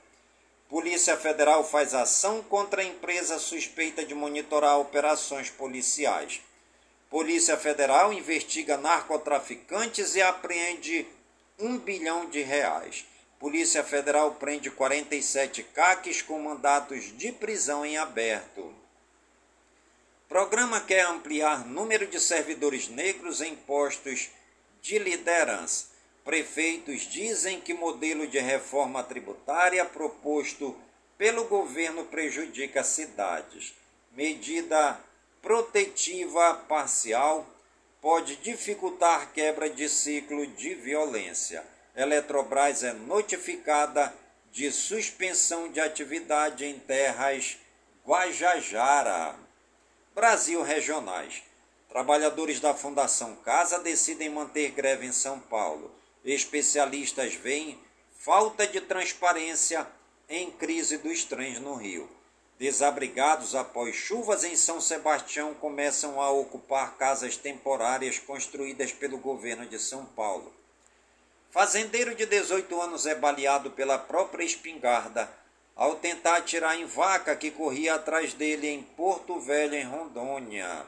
[0.68, 6.40] Polícia Federal faz ação contra a empresa suspeita de monitorar operações policiais.
[7.10, 11.04] Polícia Federal investiga narcotraficantes e apreende
[11.58, 13.04] um bilhão de reais.
[13.40, 18.72] Polícia Federal prende 47 caques com mandatos de prisão em aberto.
[20.28, 24.30] Programa quer ampliar número de servidores negros em postos
[24.80, 25.86] de liderança.
[26.24, 30.78] Prefeitos dizem que modelo de reforma tributária proposto
[31.18, 33.74] pelo governo prejudica cidades.
[34.12, 35.00] Medida
[35.42, 37.46] protetiva parcial
[38.00, 41.64] pode dificultar quebra de ciclo de violência.
[41.94, 44.14] Eletrobras é notificada
[44.52, 47.58] de suspensão de atividade em terras
[48.06, 49.34] Guajajara.
[50.14, 51.42] Brasil Regionais.
[51.88, 55.90] Trabalhadores da Fundação Casa decidem manter greve em São Paulo.
[56.24, 57.78] Especialistas veem
[58.18, 59.86] falta de transparência
[60.28, 62.08] em crise dos trens no Rio.
[62.60, 69.78] Desabrigados após chuvas em São Sebastião começam a ocupar casas temporárias construídas pelo governo de
[69.78, 70.52] São Paulo.
[71.50, 75.26] Fazendeiro de 18 anos é baleado pela própria espingarda
[75.74, 80.84] ao tentar atirar em vaca que corria atrás dele em Porto Velho, em Rondônia.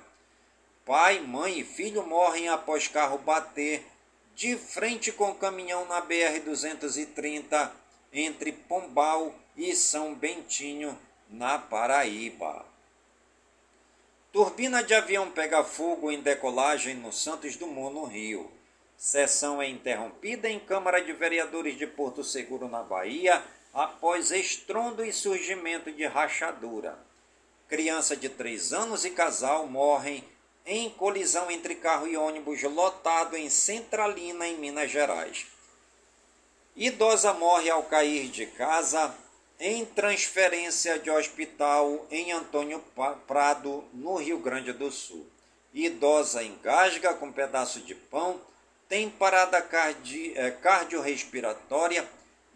[0.84, 3.82] Pai, mãe e filho morrem após carro bater
[4.34, 7.70] de frente com caminhão na BR-230
[8.12, 10.98] entre Pombal e São Bentinho,
[11.32, 12.64] na Paraíba.
[14.30, 18.50] Turbina de avião pega fogo em decolagem no Santos Dumont, no Rio.
[18.96, 25.12] Sessão é interrompida em Câmara de Vereadores de Porto Seguro, na Bahia, após estrondo e
[25.12, 26.98] surgimento de rachadura.
[27.68, 30.22] Criança de 3 anos e casal morrem
[30.64, 35.46] em colisão entre carro e ônibus lotado em Centralina, em Minas Gerais.
[36.76, 39.14] Idosa morre ao cair de casa
[39.64, 42.82] em transferência de hospital em Antônio
[43.28, 45.24] Prado, no Rio Grande do Sul.
[45.72, 48.40] Idosa engasga com pedaço de pão,
[48.88, 52.04] tem parada cardi eh, cardiorrespiratória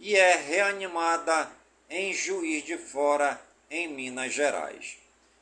[0.00, 1.48] e é reanimada
[1.88, 3.40] em Juiz de Fora,
[3.70, 4.98] em Minas Gerais.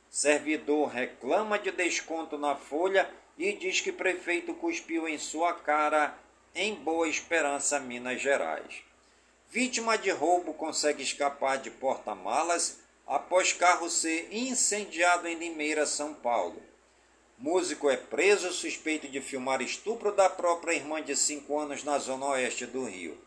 [0.07, 3.09] Servidor reclama de desconto na folha
[3.39, 6.15] e diz que prefeito cuspiu em sua cara
[6.53, 8.84] em Boa Esperança, Minas Gerais.
[9.55, 16.61] Vítima de roubo consegue escapar de porta-malas após carro ser incendiado em Limeira, São Paulo.
[17.37, 22.25] Músico é preso suspeito de filmar estupro da própria irmã de 5 anos na zona
[22.25, 23.17] oeste do Rio.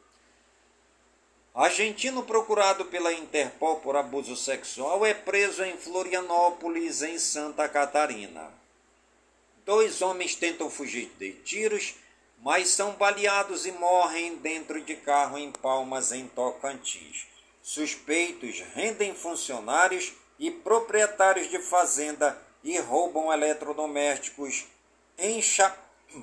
[1.54, 8.52] Argentino procurado pela Interpol por abuso sexual é preso em Florianópolis, em Santa Catarina.
[9.64, 11.94] Dois homens tentam fugir de tiros
[12.40, 17.26] mas são baleados e morrem dentro de carro em Palmas, em Tocantins.
[17.62, 24.66] Suspeitos rendem funcionários e proprietários de fazenda e roubam eletrodomésticos
[25.18, 25.76] em, Cha...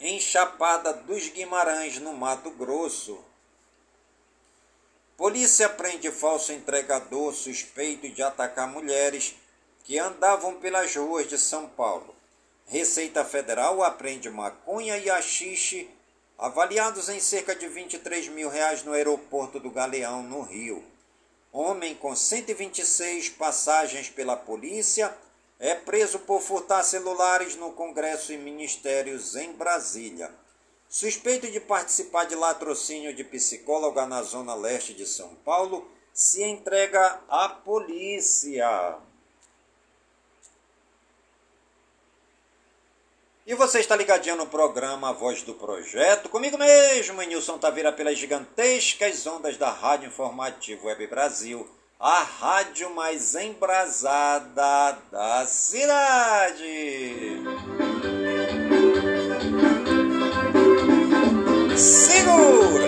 [0.00, 3.24] em Chapada dos Guimarães, no Mato Grosso.
[5.16, 9.34] Polícia prende falso entregador suspeito de atacar mulheres
[9.84, 12.14] que andavam pelas ruas de São Paulo.
[12.70, 15.90] Receita Federal apreende maconha e axixe
[16.38, 20.80] avaliados em cerca de 23 mil reais no aeroporto do Galeão, no Rio.
[21.52, 25.12] Homem com 126 passagens pela polícia
[25.58, 30.30] é preso por furtar celulares no Congresso e ministérios em Brasília.
[30.88, 37.20] Suspeito de participar de latrocínio de psicóloga na zona leste de São Paulo, se entrega
[37.28, 39.09] à polícia.
[43.50, 49.26] E você está ligadinho no programa Voz do Projeto, comigo mesmo, Nilson Taveira, pelas gigantescas
[49.26, 56.62] ondas da Rádio Informativo Web Brasil, a rádio mais embrasada da cidade.
[61.76, 62.86] Segura!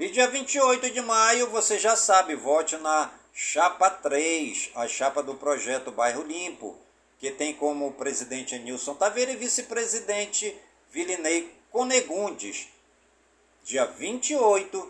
[0.00, 5.34] E dia 28 de maio, você já sabe, vote na Chapa 3, a chapa do
[5.34, 6.78] projeto Bairro Limpo,
[7.18, 10.56] que tem como presidente Nilson Taveira e vice-presidente
[10.92, 12.68] Vilinei Conegundes.
[13.64, 14.88] Dia 28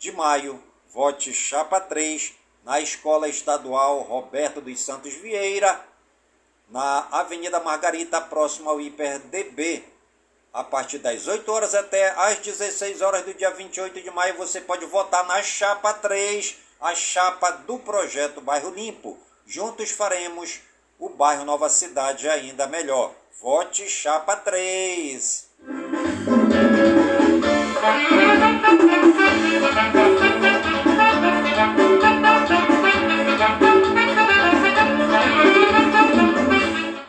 [0.00, 5.80] de maio, vote Chapa 3 na Escola Estadual Roberto dos Santos Vieira,
[6.70, 9.84] na Avenida Margarita, próximo ao IperDB.
[10.52, 14.60] A partir das 8 horas até às 16 horas do dia 28 de maio, você
[14.60, 19.18] pode votar na Chapa 3, a chapa do projeto Bairro Limpo.
[19.46, 20.60] Juntos faremos
[20.98, 23.14] o bairro Nova Cidade ainda melhor.
[23.40, 25.50] Vote Chapa 3.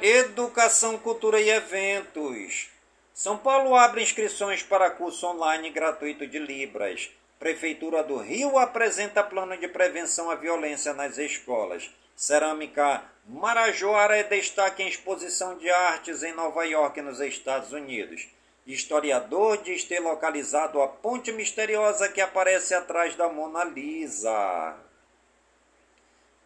[0.01, 2.69] Educação, Cultura e Eventos.
[3.13, 7.09] São Paulo abre inscrições para curso online gratuito de Libras.
[7.41, 11.89] Prefeitura do Rio apresenta plano de prevenção à violência nas escolas.
[12.15, 18.27] Cerâmica Marajoara é destaque em exposição de artes em Nova York, nos Estados Unidos.
[18.67, 24.77] Historiador diz ter localizado a ponte misteriosa que aparece atrás da Mona Lisa.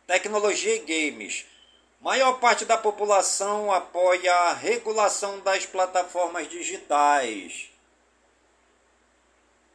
[0.07, 1.45] Tecnologia e games.
[1.99, 7.69] Maior parte da população apoia a regulação das plataformas digitais.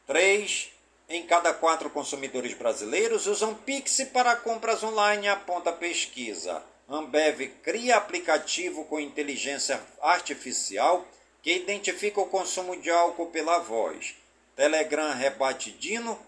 [0.07, 0.70] 3
[1.13, 6.63] em cada quatro consumidores brasileiros usam Pix para compras online, aponta pesquisa.
[6.87, 11.05] Ambev cria aplicativo com inteligência artificial
[11.41, 14.15] que identifica o consumo de álcool pela voz.
[14.55, 16.19] Telegram rebate Dino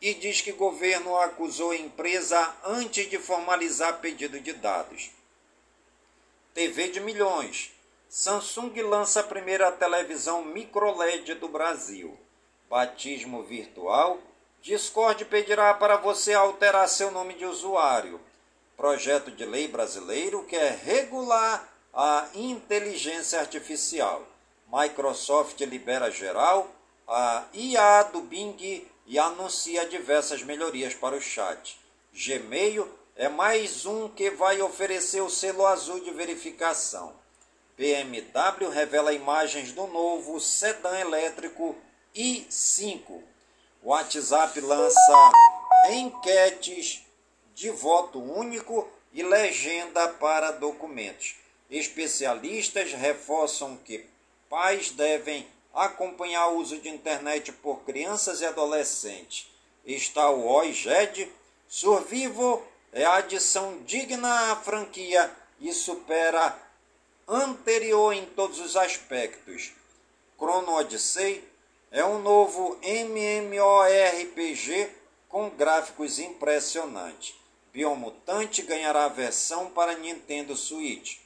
[0.00, 5.10] e diz que governo acusou a empresa antes de formalizar pedido de dados.
[6.52, 7.72] TV de milhões.
[8.08, 12.18] Samsung lança a primeira televisão microLED do Brasil.
[12.70, 14.20] Batismo virtual.
[14.62, 18.20] Discord pedirá para você alterar seu nome de usuário.
[18.76, 24.24] Projeto de lei brasileiro quer regular a inteligência artificial.
[24.72, 26.70] Microsoft libera geral
[27.08, 31.76] a IA do Bing e anuncia diversas melhorias para o chat.
[32.12, 37.12] Gmail é mais um que vai oferecer o selo azul de verificação.
[37.76, 41.74] BMW revela imagens do novo sedã elétrico
[42.14, 43.22] i5.
[43.82, 45.32] WhatsApp lança
[45.90, 47.02] enquetes
[47.54, 51.36] de voto único e legenda para documentos.
[51.70, 54.06] Especialistas reforçam que
[54.48, 59.48] pais devem acompanhar o uso de internet por crianças e adolescentes.
[59.84, 61.30] Está o OIGED,
[61.68, 65.30] Survival é a adição digna à franquia
[65.60, 66.58] e supera
[67.28, 69.72] anterior em todos os aspectos.
[70.36, 71.44] Chrono Odyssey
[71.90, 74.88] é um novo MMORPG
[75.28, 77.34] com gráficos impressionantes.
[77.72, 81.18] Biomutante ganhará versão para Nintendo Switch.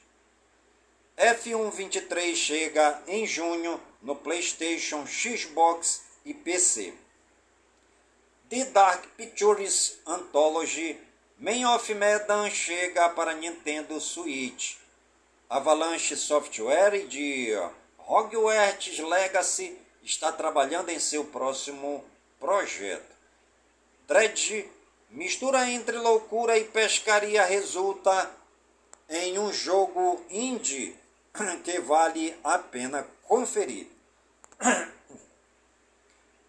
[1.17, 6.93] F123 chega em junho no PlayStation, Xbox e PC.
[8.49, 10.99] The Dark Pictures Anthology
[11.37, 14.77] Man of Medan chega para Nintendo Switch.
[15.49, 17.51] Avalanche Software de
[17.97, 22.05] Hogwarts Legacy está trabalhando em seu próximo
[22.39, 23.15] projeto.
[24.07, 24.69] Dredge,
[25.09, 28.31] mistura entre loucura e pescaria resulta
[29.09, 30.95] em um jogo indie
[31.65, 33.87] que vale a pena conferir.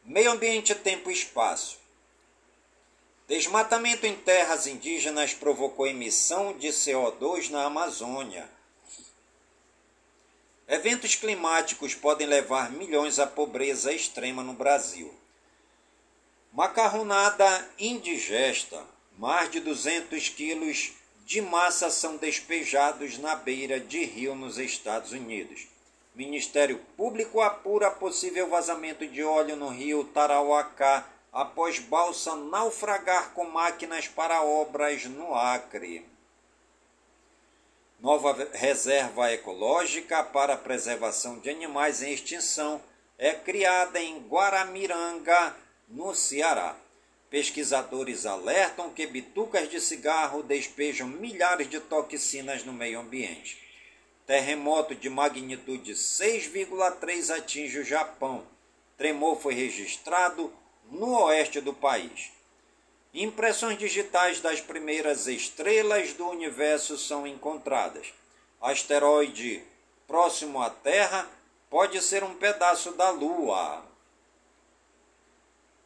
[0.04, 1.78] Meio ambiente, tempo e espaço.
[3.26, 8.48] Desmatamento em terras indígenas provocou emissão de CO2 na Amazônia.
[10.68, 15.14] Eventos climáticos podem levar milhões à pobreza extrema no Brasil.
[16.52, 18.82] Macarronada indigesta.
[19.16, 20.92] Mais de 200 quilos
[21.24, 25.68] de massa são despejados na beira de rio nos Estados Unidos.
[26.16, 34.08] Ministério Público apura possível vazamento de óleo no rio Tarauacá após balsa naufragar com máquinas
[34.08, 36.04] para obras no Acre.
[38.06, 42.80] Nova reserva ecológica para a preservação de animais em extinção
[43.18, 45.56] é criada em Guaramiranga,
[45.88, 46.76] no Ceará.
[47.28, 53.58] Pesquisadores alertam que bitucas de cigarro despejam milhares de toxinas no meio ambiente.
[54.24, 58.46] Terremoto de magnitude 6,3 atinge o Japão.
[58.96, 60.54] Tremor foi registrado
[60.92, 62.35] no oeste do país.
[63.18, 68.12] Impressões digitais das primeiras estrelas do universo são encontradas.
[68.60, 69.62] Asteroide
[70.06, 71.26] próximo à Terra
[71.70, 73.82] pode ser um pedaço da Lua.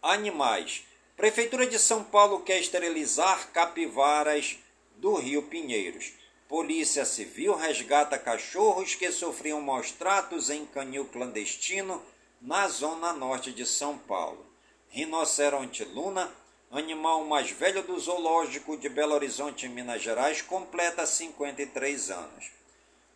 [0.03, 0.83] Animais.
[1.16, 4.59] Prefeitura de São Paulo quer esterilizar capivaras
[4.97, 6.12] do Rio Pinheiros.
[6.49, 12.03] Polícia Civil resgata cachorros que sofriam maus tratos em canil clandestino
[12.43, 14.45] na zona norte de São Paulo.
[14.89, 16.28] rinoceronte luna,
[16.71, 22.51] animal mais velho do zoológico de Belo Horizonte, Minas Gerais, completa 53 anos.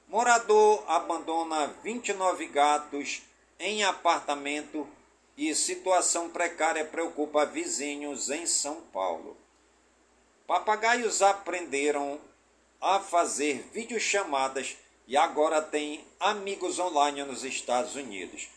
[0.08, 3.22] Morador abandona 29 gatos
[3.58, 4.86] em apartamento
[5.36, 9.36] e situação precária preocupa vizinhos em São Paulo.
[10.46, 12.20] Papagaios aprenderam
[12.80, 14.76] a fazer videochamadas
[15.06, 18.48] e agora têm amigos online nos Estados Unidos.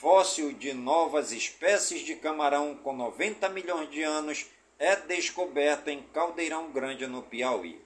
[0.00, 4.46] Fóssil de novas espécies de camarão com 90 milhões de anos
[4.78, 7.80] é descoberto em Caldeirão Grande, no Piauí.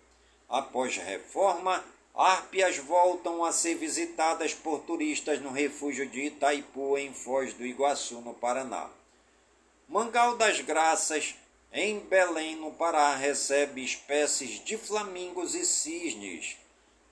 [0.46, 1.82] Após reforma,
[2.14, 8.20] árpias voltam a ser visitadas por turistas no refúgio de Itaipu, em Foz do Iguaçu,
[8.20, 8.90] no Paraná.
[9.88, 11.34] Mangal das Graças,
[11.72, 16.58] em Belém, no Pará, recebe espécies de flamingos e cisnes.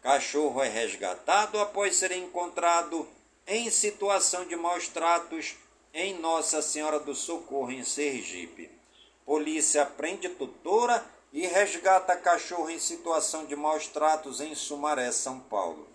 [0.02, 3.08] Cachorro é resgatado após ser encontrado
[3.50, 5.56] em situação de maus tratos
[5.92, 8.70] em Nossa Senhora do Socorro, em Sergipe.
[9.26, 15.88] Polícia prende tutora e resgata cachorro em situação de maus tratos em Sumaré, São Paulo.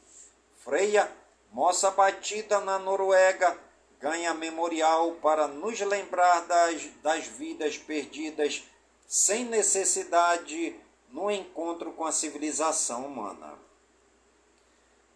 [0.65, 1.09] Freia,
[1.49, 3.57] moça batida na Noruega,
[4.01, 8.63] ganha memorial para nos lembrar das, das vidas perdidas
[9.07, 10.75] sem necessidade
[11.09, 13.64] no encontro com a civilização humana.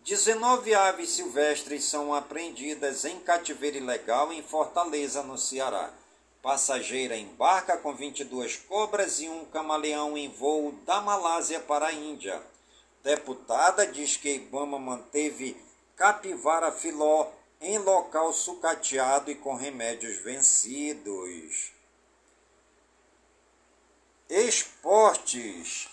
[0.04, 5.94] 19 aves silvestres são apreendidas em cativeiro ilegal em Fortaleza, no Ceará.
[6.42, 12.42] Passageira embarca com 22 cobras e um camaleão em voo da Malásia para a Índia.
[13.04, 15.62] Deputada diz que Ibama manteve
[15.96, 17.28] capivara filó
[17.60, 21.74] em local sucateado e com remédios vencidos.
[24.30, 25.90] Esportes.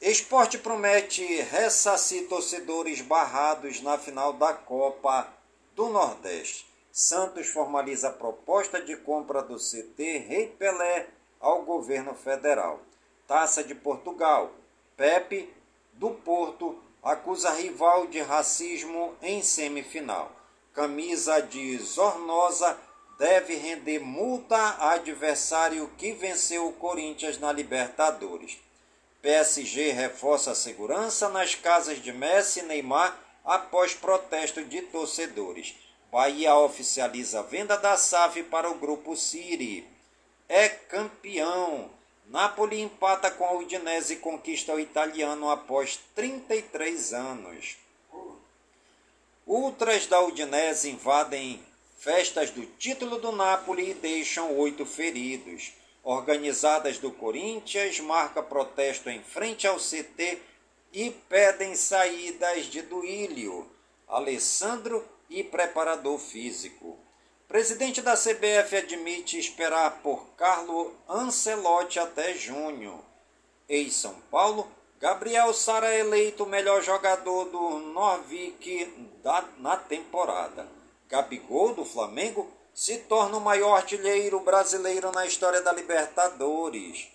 [0.00, 5.28] Esporte promete ressarcir torcedores barrados na final da Copa
[5.76, 6.66] do Nordeste.
[6.90, 11.06] Santos formaliza a proposta de compra do CT Rei Pelé
[11.38, 12.80] ao governo federal.
[13.26, 14.52] Taça de Portugal.
[14.96, 15.52] Pepe,
[15.92, 20.32] do Porto, acusa rival de racismo em semifinal.
[20.72, 22.74] Camisa de Zornosa
[23.18, 28.58] deve render multa a adversário que venceu o Corinthians na Libertadores.
[29.22, 35.74] PSG reforça a segurança nas casas de Messi e Neymar após protesto de torcedores.
[36.10, 39.86] Bahia oficializa a venda da SAF para o grupo Siri.
[40.48, 41.90] É campeão.
[42.26, 47.76] Napoli empata com a Udinese e conquista o italiano após 33 anos.
[49.46, 51.60] Ultras da Udinese invadem
[51.98, 55.72] festas do título do Napoli e deixam oito feridos.
[56.02, 60.40] Organizadas do Corinthians marca protesto em frente ao CT
[60.92, 63.70] e pedem saídas de Duílio.
[64.08, 66.98] Alessandro e preparador físico.
[67.46, 73.04] Presidente da CBF admite esperar por Carlo Ancelotti até junho.
[73.68, 79.10] Em São Paulo, Gabriel Sara é eleito melhor jogador do Norvik
[79.58, 80.68] na temporada.
[81.08, 82.50] Gabigol, do Flamengo,
[82.80, 87.08] se torna o maior artilheiro brasileiro na história da Libertadores.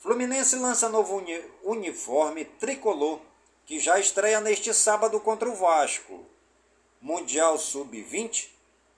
[0.00, 1.24] Fluminense lança novo
[1.64, 3.18] uniforme tricolor,
[3.64, 6.26] que já estreia neste sábado contra o Vasco.
[7.00, 8.50] Mundial Sub-20,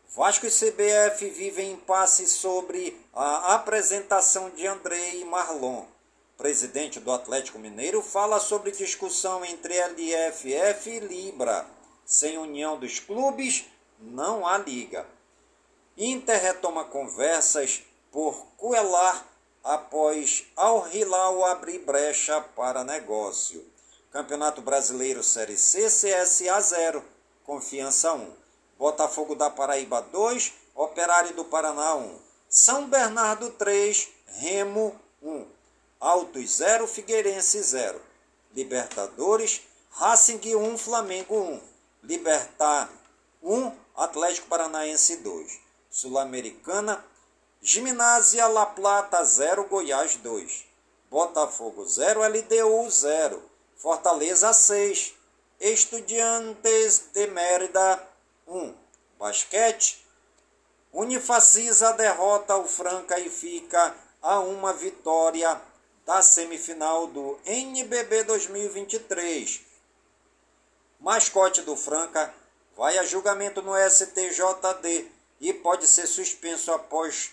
[0.08, 5.84] Vasco e CBF vivem impasse sobre a apresentação de André e Marlon.
[6.36, 11.64] Presidente do Atlético Mineiro fala sobre discussão entre LFF e Libra.
[12.04, 13.64] Sem união dos clubes,
[14.00, 15.06] não há liga.
[15.96, 19.26] Inter retoma conversas por Coelar
[19.62, 23.64] após Al Hilal abrir brecha para negócio.
[24.10, 27.04] Campeonato Brasileiro Série C, CSA 0.
[27.44, 28.32] Confiança 1.
[28.78, 32.18] Botafogo da Paraíba 2, Operário do Paraná 1.
[32.48, 35.46] São Bernardo 3, Remo 1.
[36.00, 38.00] Altos 0, Figueirense 0.
[38.54, 41.60] Libertadores, Racing 1, Flamengo 1.
[42.02, 42.90] Libertar
[43.42, 45.69] 1, Atlético Paranaense 2.
[45.90, 47.04] Sul-Americana,
[47.60, 50.64] Gimnásia La Plata 0, Goiás 2.
[51.10, 53.42] Botafogo 0, LDU 0.
[53.76, 55.14] Fortaleza 6.
[55.58, 58.00] Estudiantes de Mérida
[58.46, 58.72] 1.
[59.18, 60.06] Basquete.
[60.92, 65.60] Unifacisa derrota o Franca e fica a uma vitória
[66.06, 69.60] da semifinal do NBB 2023.
[71.00, 72.32] Mascote do Franca
[72.76, 77.32] vai a julgamento no STJD e pode ser suspenso após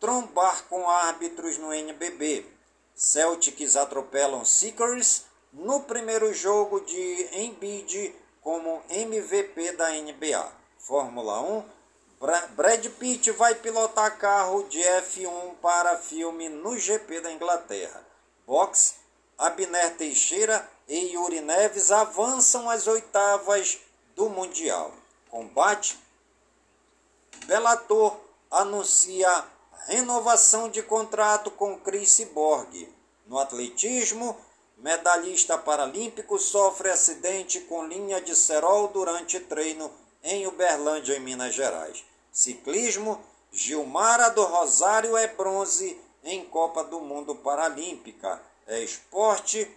[0.00, 2.44] trombar com árbitros no NBB.
[2.94, 10.52] Celtics atropelam Seekers no primeiro jogo de Embiid como MVP da NBA.
[10.78, 11.64] Fórmula 1,
[12.20, 18.04] Bra- Brad Pitt vai pilotar carro de F1 para filme no GP da Inglaterra.
[18.46, 18.96] Box,
[19.38, 23.78] Abner Teixeira e Yuri Neves avançam às oitavas
[24.14, 24.92] do Mundial.
[25.30, 25.98] Combate,
[27.46, 28.16] Bellator
[28.50, 29.44] anuncia
[29.86, 32.88] renovação de contrato com Chris Borg.
[33.26, 34.36] No atletismo,
[34.78, 39.90] medalhista paralímpico sofre acidente com linha de cerol durante treino
[40.22, 42.04] em Uberlândia, em Minas Gerais.
[42.32, 43.22] Ciclismo,
[43.52, 48.42] Gilmara do Rosário é bronze em Copa do Mundo Paralímpica.
[48.66, 49.70] É esporte,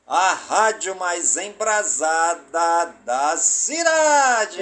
[0.06, 4.60] a rádio mais embrasada da cidade.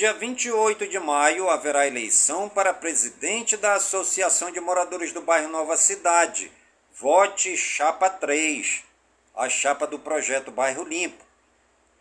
[0.00, 5.76] Dia 28 de maio haverá eleição para presidente da Associação de Moradores do Bairro Nova
[5.76, 6.50] Cidade.
[6.94, 8.82] Vote Chapa 3,
[9.36, 11.22] a chapa do projeto Bairro Limpo.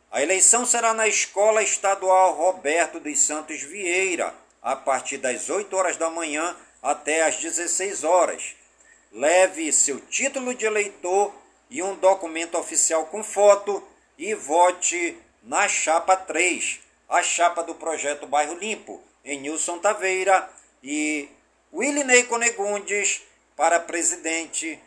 [0.09, 5.97] A eleição será na Escola Estadual Roberto dos Santos Vieira, a partir das 8 horas
[5.97, 8.55] da manhã até às 16 horas.
[9.11, 11.35] Leve seu título de eleitor
[11.69, 13.85] e um documento oficial com foto
[14.17, 20.47] e vote na chapa 3, a chapa do projeto Bairro Limpo, em Nilson Taveira
[20.83, 21.27] e
[21.73, 23.23] Willinei Conegundes
[23.55, 24.79] para presidente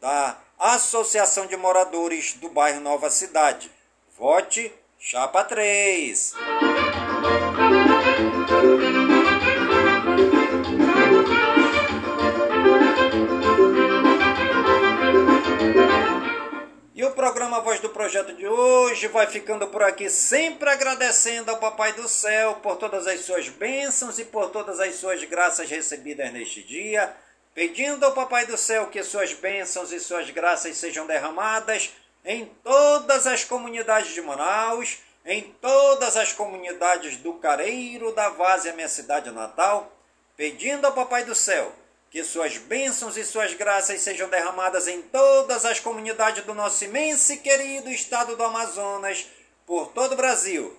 [0.00, 3.70] da Associação de Moradores do Bairro Nova Cidade.
[4.18, 6.34] Vote chapa 3.
[17.50, 22.06] Programa Voz do Projeto de hoje vai ficando por aqui, sempre agradecendo ao Papai do
[22.08, 27.12] Céu por todas as suas bênçãos e por todas as suas graças recebidas neste dia,
[27.52, 31.90] pedindo ao Papai do Céu que suas bênçãos e suas graças sejam derramadas
[32.24, 38.88] em todas as comunidades de Manaus, em todas as comunidades do Careiro, da Várzea, minha
[38.88, 39.92] cidade natal,
[40.36, 41.72] pedindo ao Papai do Céu
[42.10, 47.32] que suas bênçãos e suas graças sejam derramadas em todas as comunidades do nosso imenso
[47.32, 49.28] e querido estado do Amazonas,
[49.64, 50.76] por todo o Brasil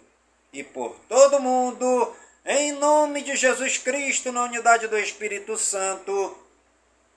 [0.52, 2.14] e por todo o mundo,
[2.46, 6.38] em nome de Jesus Cristo, na unidade do Espírito Santo.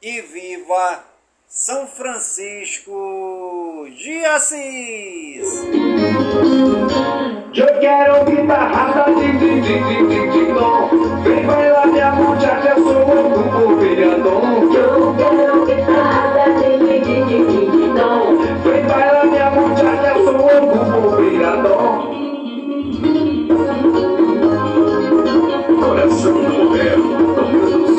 [0.00, 1.04] E viva
[1.48, 5.48] São Francisco de Assis!
[7.52, 10.54] Eu quero guitarrada de, de, de, de, de, de, de,
[14.24, 14.68] bom.
[14.70, 15.03] que eu